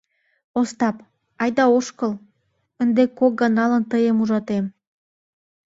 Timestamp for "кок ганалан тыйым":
3.17-4.17